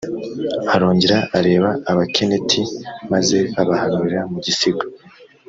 arongera 0.75 1.17
areba 1.37 1.69
abakeniti, 1.91 2.61
maze 3.11 3.37
abahanurira 3.61 4.21
mu 4.31 4.37
gisigo. 4.45 4.83